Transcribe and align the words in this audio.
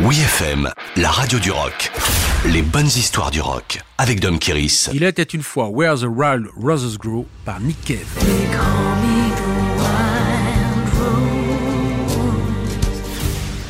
Oui 0.00 0.18
FM, 0.18 0.68
la 0.96 1.08
radio 1.08 1.38
du 1.38 1.52
rock. 1.52 1.92
Les 2.46 2.62
bonnes 2.62 2.88
histoires 2.88 3.30
du 3.30 3.40
rock 3.40 3.80
avec 3.96 4.18
Dom 4.18 4.40
Kiris. 4.40 4.90
Il 4.92 5.04
était 5.04 5.22
une 5.22 5.44
fois 5.44 5.68
Where 5.68 5.96
the 5.96 6.06
Wild 6.08 6.48
Roses 6.60 6.98
Grow 6.98 7.28
par 7.44 7.60
Nick 7.60 7.80
Cave. 7.84 8.00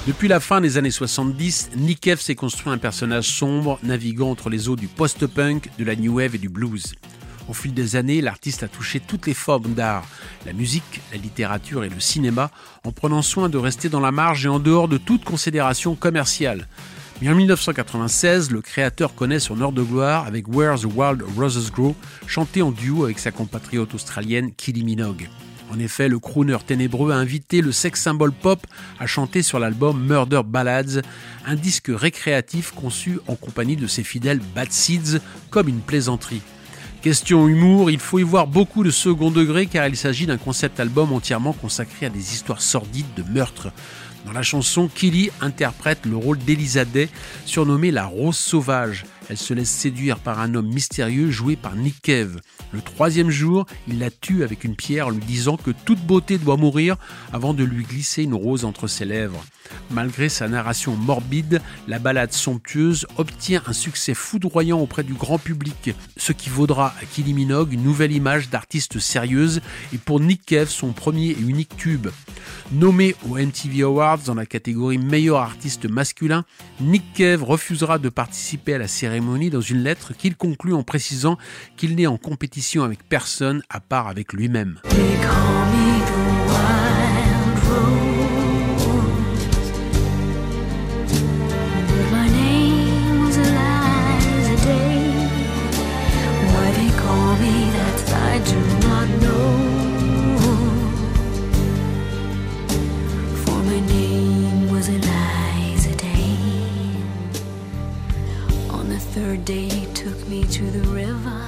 Depuis 0.07 0.29
la 0.29 0.41
fin 0.41 0.63
des 0.63 0.79
années 0.79 0.91
70, 0.91 1.73
Nick 1.77 2.01
Cave 2.01 2.21
s'est 2.21 2.35
construit 2.35 2.73
un 2.73 2.79
personnage 2.79 3.27
sombre, 3.27 3.79
naviguant 3.83 4.31
entre 4.31 4.49
les 4.49 4.71
eaux 4.71 4.77
du 4.77 4.87
post-punk, 4.87 5.69
de 5.79 5.85
la 5.85 5.95
new 5.95 6.17
wave 6.17 6.35
et 6.35 6.39
du 6.39 6.49
blues. 6.49 6.95
Au 7.49 7.53
fil 7.53 7.75
des 7.75 7.97
années, 7.97 8.23
l'artiste 8.23 8.63
a 8.63 8.69
touché 8.69 9.01
toutes 9.01 9.27
les 9.27 9.35
formes 9.35 9.75
d'art, 9.75 10.07
la 10.47 10.55
musique, 10.55 11.03
la 11.13 11.19
littérature 11.19 11.85
et 11.85 11.91
le 11.91 12.01
cinéma, 12.01 12.51
en 12.85 12.93
prenant 12.93 13.21
soin 13.21 13.49
de 13.49 13.59
rester 13.59 13.89
dans 13.89 14.01
la 14.01 14.13
marge 14.13 14.47
et 14.47 14.49
en 14.49 14.59
dehors 14.59 14.89
de 14.89 14.97
toute 14.97 15.25
considération 15.25 15.95
commerciale. 15.95 16.67
Mais 17.21 17.29
en 17.29 17.35
1996, 17.35 18.51
le 18.51 18.61
créateur 18.61 19.15
connaît 19.15 19.39
son 19.39 19.61
heure 19.61 19.73
de 19.73 19.83
gloire 19.83 20.27
avec 20.27 20.49
Where 20.49 20.79
the 20.79 20.87
Wild 20.87 21.23
Roses 21.37 21.71
Grow, 21.71 21.95
chanté 22.27 22.63
en 22.63 22.73
duo 22.73 23.05
avec 23.05 23.19
sa 23.19 23.31
compatriote 23.31 23.95
australienne 23.95 24.53
Kylie 24.53 24.83
Minogue. 24.83 25.29
En 25.71 25.79
effet, 25.79 26.09
le 26.09 26.19
crooner 26.19 26.57
ténébreux 26.67 27.13
a 27.13 27.17
invité 27.17 27.61
le 27.61 27.73
sex 27.73 28.01
symbole 28.01 28.33
pop 28.33 28.67
à 28.99 29.07
chanter 29.07 29.43
sur 29.43 29.59
l'album 29.59 30.05
Murder 30.07 30.43
Ballads, 30.45 31.03
un 31.47 31.55
disque 31.57 31.91
récréatif 31.93 32.73
conçu 32.73 33.19
en 33.29 33.35
compagnie 33.35 33.77
de 33.77 33.87
ses 33.87 34.03
fidèles 34.03 34.41
Bad 34.55 34.73
Seeds 34.73 35.19
comme 35.51 35.69
une 35.69 35.81
plaisanterie. 35.81 36.43
Question 37.05 37.49
humour, 37.49 37.91
il 37.91 37.99
faut 37.99 38.19
y 38.19 38.23
voir 38.23 38.47
beaucoup 38.47 38.83
de 38.83 38.91
second 38.91 39.31
degré 39.31 39.67
car 39.67 39.87
il 39.87 39.95
s'agit 39.95 40.25
d'un 40.25 40.39
concept 40.39 40.81
album 40.81 41.13
entièrement 41.13 41.53
consacré 41.53 42.07
à 42.07 42.09
des 42.09 42.33
histoires 42.33 42.63
sordides 42.63 43.13
de 43.15 43.23
meurtre. 43.23 43.69
Dans 44.25 44.33
la 44.33 44.43
chanson, 44.43 44.89
Killy 44.89 45.31
interprète 45.43 46.07
le 46.07 46.17
rôle 46.17 46.39
d'Elisa 46.39 46.87
Day, 46.87 47.11
surnommée 47.45 47.91
la 47.91 48.07
Rose 48.07 48.39
Sauvage. 48.39 49.05
Elle 49.29 49.39
se 49.39 49.55
laisse 49.55 49.71
séduire 49.71 50.19
par 50.19 50.41
un 50.41 50.55
homme 50.55 50.73
mystérieux 50.73 51.31
joué 51.31 51.57
par 51.57 51.77
Nick 51.77 52.01
Cave. 52.03 52.41
Le 52.73 52.81
troisième 52.81 53.31
jour, 53.31 53.67
il 53.89 53.99
la 53.99 54.11
tue 54.11 54.43
avec 54.43 54.65
une 54.65 54.77
pierre 54.77 55.11
lui 55.11 55.25
disant 55.25 55.57
que 55.57 55.71
toute 55.71 56.01
beauté 56.01 56.39
doit 56.39 56.57
mourir 56.57 56.97
avant 57.33 57.55
de 57.55 57.65
lui 57.65 57.85
glisser 57.85 58.23
une 58.23 58.35
rose 58.35 58.65
entre 58.65 58.87
ses 58.87 59.05
lèvres. 59.05 59.45
Malgré 59.91 60.29
sa 60.29 60.49
narration 60.49 60.97
morbide, 60.97 61.61
la 61.89 61.99
ballade 61.99 62.33
somptueuse 62.33 63.07
obtient 63.17 63.63
un 63.67 63.73
succès 63.73 64.15
foudroyant 64.15 64.81
auprès 64.81 65.03
du 65.05 65.15
grand 65.15 65.39
public, 65.39 65.95
ce 66.17 66.33
qui 66.33 66.51
vaudra 66.51 66.95
à 67.01 67.05
Kylie 67.07 67.35
Minogue 67.35 67.73
une 67.73 67.83
nouvelle 67.83 68.13
image 68.13 68.51
d'artiste 68.51 68.99
sérieuse 68.99 69.61
et 69.93 69.99
pour 69.99 70.21
Nick 70.21 70.45
Cave 70.45 70.69
son 70.69 70.93
premier 70.93 71.31
et 71.31 71.41
unique 71.41 71.77
tube. 71.77 72.09
Nommé 72.73 73.15
aux 73.29 73.37
MTV 73.37 73.83
Awards 73.83 74.19
dans 74.19 74.35
la 74.35 74.47
catégorie 74.47 74.99
meilleur 74.99 75.39
artiste 75.39 75.89
masculin, 75.89 76.45
Nick 76.81 77.13
Cave 77.15 77.43
refusera 77.43 77.99
de 77.99 78.09
participer 78.09 78.75
à 78.75 78.79
la 78.79 78.89
dans 79.21 79.61
une 79.61 79.83
lettre 79.83 80.13
qu'il 80.17 80.37
conclut 80.37 80.75
en 80.75 80.83
précisant 80.83 81.39
qu'il 81.77 81.95
n'est 81.97 82.07
en 82.07 82.17
compétition 82.17 82.83
avec 82.83 83.09
personne 83.09 83.63
à 83.69 83.81
part 83.81 84.09
avec 84.09 84.33
lui-même. 84.33 84.81
Third 109.15 109.45
day 109.45 109.69
he 109.69 109.87
took 109.95 110.27
me 110.27 110.43
to 110.43 110.65
the 110.73 110.89
river. 110.89 111.41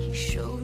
He 0.00 0.12
showed 0.12 0.55